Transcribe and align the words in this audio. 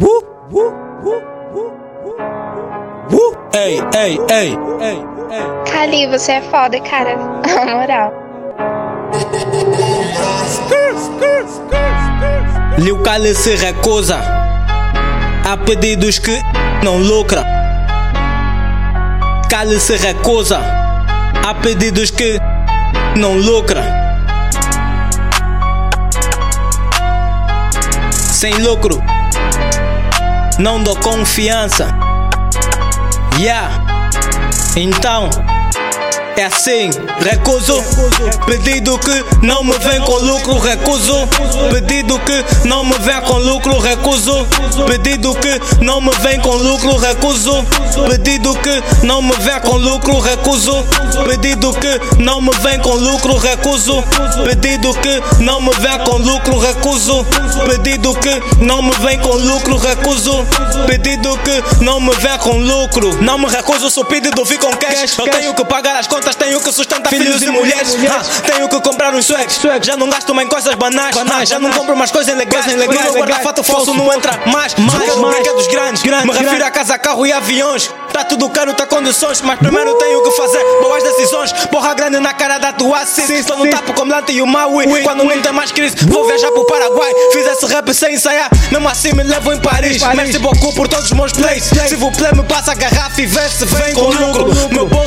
Woo, 0.00 0.24
woo, 0.50 0.72
woo, 1.04 1.22
woo, 1.54 1.72
woo, 2.04 2.16
woo. 3.10 3.36
Ei, 3.54 3.80
ei, 3.94 4.18
ei, 4.28 4.58
ei, 4.80 4.98
ei. 5.30 5.72
Kali, 5.72 6.06
você 6.08 6.32
é 6.32 6.40
foda, 6.42 6.80
cara. 6.80 7.16
Na 7.64 7.76
moral. 7.76 8.12
Liu 12.78 12.98
Kali 13.02 13.34
se 13.36 13.54
recusa 13.54 14.18
a 15.44 15.56
pedidos 15.58 16.18
que 16.18 16.42
não 16.82 16.98
lucra. 16.98 17.44
Kali 19.48 19.78
se 19.78 19.96
recusa 19.96 20.58
a 21.46 21.54
pedidos 21.54 22.10
que 22.10 22.40
não 23.16 23.36
lucra. 23.36 23.83
Sem 28.44 28.58
lucro, 28.58 29.02
não 30.58 30.82
dou 30.82 30.94
confiança. 30.96 31.88
Yeah, 33.40 33.70
então. 34.76 35.30
É 36.36 36.44
assim, 36.44 36.90
recuso. 37.20 37.82
Pedido 38.46 38.98
que 38.98 39.24
não 39.46 39.62
me 39.62 39.78
vem 39.78 40.00
com 40.00 40.16
lucro, 40.16 40.58
recuso. 40.58 41.28
Pedido 41.70 42.18
que 42.20 42.44
não 42.66 42.84
me 42.84 42.94
vem 42.98 43.20
com 43.20 43.38
lucro, 43.38 43.78
recuso. 43.78 44.46
Pedido 44.86 45.34
que 45.36 45.60
não 45.84 46.00
me 46.00 46.10
vem 46.20 46.40
com 46.40 46.56
lucro, 46.56 46.96
recuso. 46.96 47.64
Pedido 48.08 48.54
que 48.56 49.06
não 49.06 49.22
me 49.22 49.34
vem 49.36 49.60
com 49.60 49.76
lucro, 49.76 50.18
recuso. 50.18 50.84
Pedido 51.26 51.72
que 51.74 52.00
não 52.20 52.40
me 52.40 52.50
vem 52.62 52.80
com 52.80 52.94
lucro, 52.94 53.38
recuso. 53.38 54.02
Pedido 54.44 54.92
que 54.94 55.22
não 55.40 55.60
me 55.60 55.70
vem 55.80 55.98
com 56.00 56.16
lucro, 56.16 56.58
recuso. 56.58 57.24
Pedido 57.66 58.12
que 58.14 58.42
não 58.62 58.82
me 58.82 58.92
vem 58.98 59.18
com 59.18 59.36
lucro, 59.36 59.76
recuso. 59.76 60.44
Pedido 60.86 61.38
que 61.38 61.84
não 61.84 62.00
me 62.00 62.14
vem 62.16 62.38
com 62.38 62.58
lucro 62.58 63.16
Não 63.22 63.38
me 63.38 63.46
recuso, 63.46 63.88
se 63.88 64.00
o 64.00 64.04
pedido 64.04 64.44
vir 64.44 64.58
com 64.58 64.70
cash. 64.72 65.18
Eu 65.18 65.28
tenho 65.28 65.54
que 65.54 65.64
pagar 65.64 65.96
as 65.96 66.03
contas 66.06 66.34
tenho 66.34 66.60
que 66.60 66.72
sustentar 66.72 67.10
filhos, 67.10 67.42
e 67.42 67.50
mulheres. 67.50 67.96
Ah, 68.10 68.42
tenho 68.42 68.68
que 68.68 68.80
comprar 68.80 69.14
uns 69.14 69.26
swags. 69.26 69.60
Já 69.82 69.96
não 69.96 70.08
gasto 70.08 70.34
mais 70.34 70.46
em 70.46 70.50
coisas 70.50 70.74
banais. 70.74 71.16
Ah, 71.16 71.44
já 71.44 71.58
não 71.58 71.70
compro 71.72 71.96
mais 71.96 72.10
coisas 72.10 72.36
legais. 72.36 72.66
No 72.66 72.76
meu 72.76 72.88
guarda-fato 72.88 73.62
falso 73.62 73.94
não 73.94 74.12
entra 74.12 74.40
mais. 74.46 74.74
Mais 74.74 75.14
brinquedos 75.14 75.66
grandes. 75.68 76.02
Me 76.02 76.32
refiro 76.32 76.64
a 76.64 76.70
casa, 76.70 76.98
carro 76.98 77.26
e 77.26 77.32
aviões. 77.32 77.90
Tá 78.12 78.24
tudo 78.24 78.48
caro, 78.48 78.72
tá 78.74 78.86
condições. 78.86 79.40
Mas 79.40 79.58
primeiro 79.58 79.94
tenho 79.94 80.22
que 80.22 80.30
fazer 80.32 80.62
boas 80.82 81.02
decisões. 81.02 81.52
Porra 81.70 81.94
grande 81.94 82.18
na 82.20 82.32
cara 82.32 82.58
da 82.58 82.72
tua 82.72 83.04
sim. 83.06 83.32
Estou 83.34 83.56
no 83.58 83.68
tapo 83.70 83.92
como 83.94 84.12
Lante 84.12 84.32
e 84.32 84.42
o 84.42 84.46
Maui. 84.46 85.02
Quando 85.02 85.24
não 85.24 85.42
tem 85.42 85.52
mais 85.52 85.72
crise, 85.72 85.96
vou 86.06 86.26
viajar 86.26 86.50
pro 86.52 86.64
Paraguai. 86.66 87.12
Fiz 87.32 87.46
esse 87.46 87.66
rap 87.66 87.92
sem 87.92 88.14
ensaiar. 88.14 88.50
Mesmo 88.70 88.88
assim 88.88 89.12
me 89.12 89.22
levo 89.22 89.52
em 89.52 89.60
Paris. 89.60 90.02
Merci 90.14 90.38
beaucoup 90.38 90.74
por 90.74 90.88
todos 90.88 91.06
os 91.06 91.12
meus 91.12 91.32
plays. 91.32 91.64
Se 91.64 91.96
vou 91.96 92.12
play, 92.12 92.32
me 92.32 92.42
passa 92.44 92.72
a 92.72 92.74
garrafa 92.74 93.20
e 93.20 93.26
vê 93.26 93.48
se 93.48 93.64
vem 93.66 93.94
com 93.94 94.10
lucro. 94.10 94.52
Meu 94.70 94.86
bolso 94.86 95.03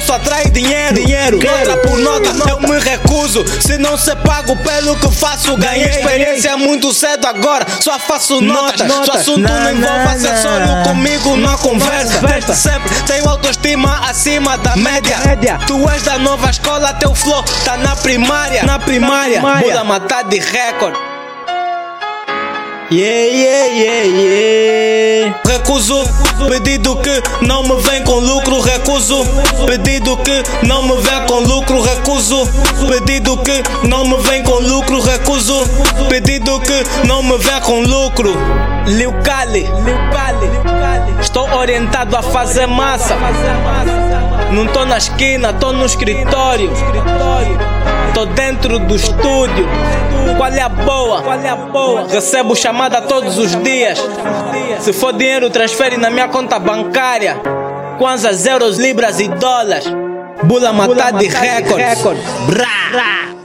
Se 3.45 3.77
não 3.77 3.97
se 3.97 4.15
pago 4.17 4.55
pelo 4.57 4.95
que 4.97 5.11
faço, 5.11 5.55
ganhei 5.57 5.89
experiência 5.89 6.57
muito 6.57 6.93
cedo 6.93 7.25
agora. 7.27 7.65
Só 7.81 7.97
faço 7.99 8.41
notas. 8.41 8.87
Seu 9.05 9.13
assunto 9.13 9.39
não 9.39 9.71
envolve 9.71 10.07
acessório 10.07 10.83
comigo, 10.83 11.35
não 11.37 11.57
conversa. 11.57 12.55
Sempre 12.55 12.95
tenho 13.05 13.27
autoestima 13.29 14.09
acima 14.09 14.57
da 14.57 14.75
média. 14.75 15.17
Tu 15.65 15.89
és 15.89 16.03
da 16.03 16.17
nova 16.17 16.49
escola, 16.49 16.93
teu 16.93 17.13
flow 17.13 17.43
tá 17.63 17.77
na 17.77 17.95
primária. 17.95 18.63
Na 18.63 18.79
primária, 18.79 19.41
muda 19.41 19.83
matar 19.83 20.23
de 20.23 20.39
recorde. 20.39 20.97
Yeah, 22.89 23.35
yeah, 23.35 23.65
yeah, 23.65 24.03
yeah. 24.05 25.41
Recuso 25.45 26.05
pedido 26.49 26.95
que 26.97 27.21
não 27.45 27.63
me 27.63 27.81
vem 27.81 28.03
com 28.03 28.19
lucro. 28.19 28.59
Recuso 28.59 29.25
pedido 29.65 30.17
que 30.17 30.43
não 30.65 30.83
me 30.83 30.95
vem 31.01 31.25
com 31.27 31.39
lucro. 31.39 31.81
Recuso 31.81 32.47
pedido 32.87 33.37
que 33.37 33.63
não 33.87 34.05
me 34.05 34.17
vem 34.23 34.43
com 34.43 34.59
lucro. 34.59 35.01
Recuso 35.01 35.59
pedido 36.21 36.59
que 36.61 37.07
não 37.07 37.21
me 37.21 37.37
vem 37.37 37.61
com 37.61 37.79
lucro. 37.81 38.33
Liu 38.87 39.13
Kali, 39.21 39.69
estou 41.21 41.47
orientado 41.53 42.15
a 42.17 42.23
fazer 42.23 42.65
massa. 42.65 43.15
Não 44.51 44.65
tô 44.67 44.85
na 44.85 44.97
esquina, 44.97 45.53
tô 45.53 45.73
no 45.73 45.85
escritório. 45.85 46.71
Tô 48.15 48.25
dentro 48.25 48.79
do 48.79 48.95
estúdio. 48.95 49.67
Qual 50.37 50.51
é 50.51 50.61
a 50.61 50.69
boa? 50.69 51.23
É? 51.35 52.13
Recebo 52.13 52.55
chamada 52.55 53.01
todos 53.01 53.37
os 53.37 53.55
dias. 53.61 53.99
Se 54.79 54.93
for 54.93 55.13
dinheiro, 55.13 55.51
transfere 55.51 55.97
na 55.97 56.09
minha 56.09 56.27
conta 56.27 56.57
bancária. 56.57 57.39
Kwanzas, 57.99 58.45
euros, 58.47 58.77
libras 58.79 59.19
e 59.19 59.27
dólares. 59.27 59.85
Bula 60.43 60.73
matar 60.73 61.13
de 61.13 61.27
recorde. 61.27 62.21
Brá. 62.47 63.36